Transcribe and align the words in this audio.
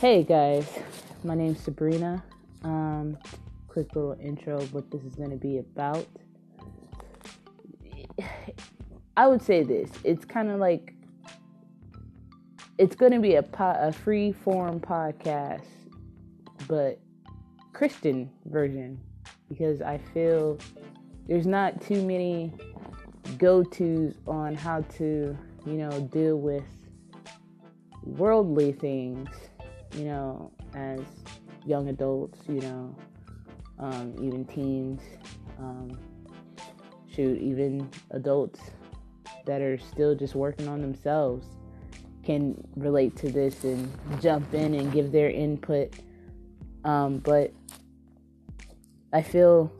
Hey 0.00 0.22
guys, 0.22 0.66
my 1.24 1.34
name's 1.34 1.60
Sabrina. 1.60 2.24
Um, 2.64 3.18
quick 3.68 3.94
little 3.94 4.16
intro 4.18 4.56
of 4.56 4.72
what 4.72 4.90
this 4.90 5.02
is 5.02 5.14
going 5.14 5.28
to 5.28 5.36
be 5.36 5.58
about. 5.58 6.06
I 9.18 9.26
would 9.26 9.42
say 9.42 9.62
this 9.62 9.90
it's 10.02 10.24
kind 10.24 10.48
of 10.48 10.58
like 10.58 10.94
it's 12.78 12.96
going 12.96 13.12
to 13.12 13.20
be 13.20 13.34
a, 13.34 13.42
po- 13.42 13.76
a 13.78 13.92
free 13.92 14.32
form 14.32 14.80
podcast, 14.80 15.66
but 16.66 16.98
Christian 17.74 18.30
version 18.46 18.98
because 19.50 19.82
I 19.82 19.98
feel 20.14 20.56
there's 21.28 21.46
not 21.46 21.78
too 21.82 22.00
many 22.00 22.54
go 23.36 23.62
tos 23.62 24.14
on 24.26 24.54
how 24.54 24.80
to, 24.96 25.36
you 25.66 25.72
know, 25.72 25.90
deal 26.10 26.38
with 26.38 26.64
worldly 28.02 28.72
things, 28.72 29.28
you 29.94 30.04
know, 30.04 30.50
as 30.74 31.00
young 31.66 31.88
adults, 31.88 32.38
you 32.48 32.60
know, 32.60 32.94
um, 33.78 34.14
even 34.22 34.44
teens, 34.44 35.00
um, 35.58 35.98
shoot, 37.14 37.40
even 37.40 37.88
adults 38.10 38.60
that 39.46 39.60
are 39.60 39.78
still 39.78 40.14
just 40.14 40.34
working 40.34 40.68
on 40.68 40.80
themselves 40.80 41.46
can 42.24 42.54
relate 42.76 43.16
to 43.16 43.30
this 43.30 43.64
and 43.64 43.90
jump 44.20 44.52
in 44.54 44.74
and 44.74 44.92
give 44.92 45.10
their 45.10 45.30
input. 45.30 45.94
Um, 46.84 47.18
but 47.18 47.52
I 49.12 49.22
feel 49.22 49.72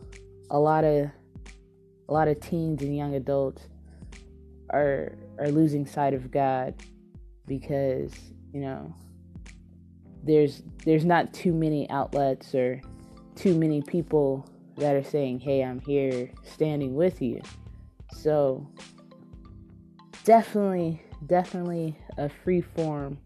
a 0.50 0.58
lot 0.58 0.84
of 0.84 1.10
a 2.08 2.12
lot 2.12 2.26
of 2.26 2.40
teens 2.40 2.82
and 2.82 2.96
young 2.96 3.14
adults 3.14 3.68
are 4.70 5.12
are 5.38 5.48
losing 5.50 5.86
sight 5.86 6.14
of 6.14 6.30
God 6.30 6.74
because 7.46 8.12
you 8.52 8.60
know 8.60 8.92
there's 10.22 10.62
there's 10.84 11.04
not 11.04 11.32
too 11.32 11.52
many 11.52 11.88
outlets 11.90 12.54
or 12.54 12.80
too 13.34 13.54
many 13.54 13.82
people 13.82 14.46
that 14.76 14.94
are 14.94 15.04
saying, 15.04 15.40
"Hey, 15.40 15.62
I'm 15.62 15.80
here, 15.80 16.30
standing 16.44 16.94
with 16.94 17.20
you." 17.22 17.40
So 18.12 18.66
definitely, 20.24 21.02
definitely 21.26 21.96
a 22.18 22.28
free 22.28 22.60
form 22.60 23.18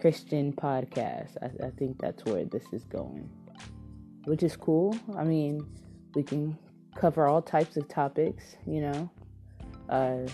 Christian 0.00 0.52
podcast. 0.52 1.36
I, 1.42 1.66
I 1.66 1.70
think 1.70 1.98
that's 2.00 2.24
where 2.24 2.44
this 2.44 2.64
is 2.72 2.84
going, 2.84 3.28
which 4.24 4.42
is 4.42 4.56
cool. 4.56 4.96
I 5.16 5.24
mean, 5.24 5.66
we 6.14 6.22
can 6.22 6.56
cover 6.94 7.26
all 7.26 7.42
types 7.42 7.76
of 7.76 7.88
topics, 7.88 8.56
you 8.66 8.80
know. 8.80 9.10
Uh, 9.88 10.26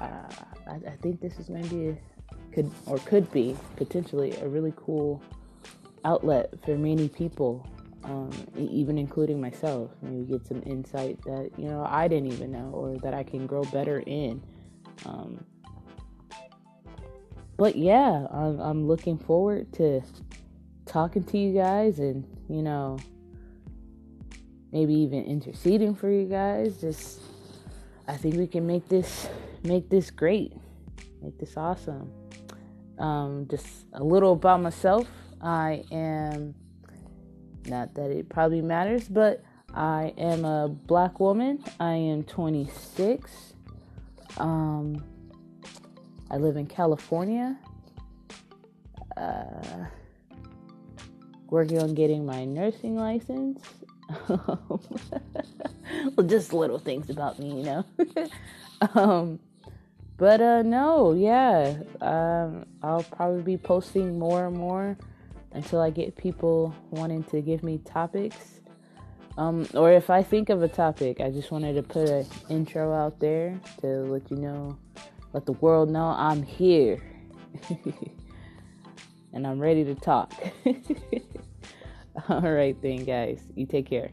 uh, 0.00 0.28
I, 0.68 0.74
I, 0.74 0.96
think 1.02 1.20
this 1.20 1.38
is 1.38 1.48
going 1.48 1.64
to 1.64 1.74
be 1.74 1.98
could 2.56 2.70
or 2.86 2.96
could 3.00 3.30
be 3.32 3.54
potentially 3.76 4.34
a 4.40 4.48
really 4.48 4.72
cool 4.76 5.22
outlet 6.06 6.48
for 6.64 6.74
many 6.78 7.06
people, 7.06 7.68
um, 8.04 8.30
even 8.56 8.96
including 8.96 9.38
myself. 9.38 9.90
Maybe 10.00 10.24
get 10.24 10.46
some 10.46 10.62
insight 10.64 11.20
that 11.24 11.50
you 11.58 11.68
know 11.68 11.86
I 11.86 12.08
didn't 12.08 12.32
even 12.32 12.50
know, 12.50 12.70
or 12.72 12.96
that 13.00 13.12
I 13.12 13.22
can 13.22 13.46
grow 13.46 13.62
better 13.64 14.00
in. 14.06 14.42
Um, 15.04 15.44
but 17.58 17.76
yeah, 17.76 18.26
I'm, 18.30 18.58
I'm 18.58 18.88
looking 18.88 19.18
forward 19.18 19.70
to 19.74 20.00
talking 20.86 21.24
to 21.24 21.36
you 21.36 21.52
guys, 21.52 21.98
and 21.98 22.24
you 22.48 22.62
know, 22.62 22.98
maybe 24.72 24.94
even 24.94 25.24
interceding 25.24 25.94
for 25.94 26.10
you 26.10 26.24
guys. 26.24 26.80
Just, 26.80 27.20
I 28.08 28.16
think 28.16 28.36
we 28.36 28.46
can 28.46 28.66
make 28.66 28.88
this 28.88 29.28
make 29.62 29.90
this 29.90 30.10
great, 30.10 30.54
make 31.20 31.38
this 31.38 31.58
awesome. 31.58 32.10
Um, 32.98 33.46
just 33.50 33.66
a 33.92 34.02
little 34.02 34.32
about 34.32 34.62
myself. 34.62 35.06
I 35.40 35.84
am, 35.90 36.54
not 37.66 37.94
that 37.94 38.10
it 38.10 38.28
probably 38.28 38.62
matters, 38.62 39.08
but 39.08 39.42
I 39.74 40.14
am 40.16 40.44
a 40.44 40.68
black 40.68 41.20
woman. 41.20 41.62
I 41.78 41.94
am 41.94 42.22
26. 42.24 43.54
Um, 44.38 45.04
I 46.30 46.38
live 46.38 46.56
in 46.56 46.66
California. 46.66 47.56
Uh, 49.16 49.84
working 51.48 51.78
on 51.78 51.94
getting 51.94 52.26
my 52.26 52.44
nursing 52.44 52.96
license. 52.96 53.62
well, 54.28 54.80
just 56.26 56.52
little 56.52 56.78
things 56.78 57.10
about 57.10 57.38
me, 57.38 57.58
you 57.58 57.62
know. 57.64 57.84
um, 58.94 59.38
but 60.18 60.40
uh, 60.40 60.62
no, 60.62 61.12
yeah, 61.12 61.76
um, 62.00 62.66
I'll 62.82 63.02
probably 63.02 63.42
be 63.42 63.56
posting 63.56 64.18
more 64.18 64.46
and 64.46 64.56
more 64.56 64.96
until 65.52 65.80
I 65.80 65.90
get 65.90 66.16
people 66.16 66.74
wanting 66.90 67.24
to 67.24 67.40
give 67.40 67.62
me 67.62 67.78
topics. 67.78 68.60
Um, 69.38 69.66
or 69.74 69.92
if 69.92 70.08
I 70.08 70.22
think 70.22 70.48
of 70.48 70.62
a 70.62 70.68
topic, 70.68 71.20
I 71.20 71.30
just 71.30 71.50
wanted 71.50 71.74
to 71.74 71.82
put 71.82 72.08
an 72.08 72.26
intro 72.48 72.94
out 72.94 73.20
there 73.20 73.60
to 73.80 73.86
let 73.86 74.30
you 74.30 74.38
know, 74.38 74.78
let 75.34 75.44
the 75.44 75.52
world 75.52 75.90
know 75.90 76.06
I'm 76.06 76.42
here. 76.42 77.02
and 79.34 79.46
I'm 79.46 79.58
ready 79.58 79.84
to 79.84 79.94
talk. 79.94 80.32
All 82.30 82.40
right, 82.40 82.80
then, 82.80 83.04
guys. 83.04 83.42
You 83.54 83.66
take 83.66 83.86
care. 83.86 84.10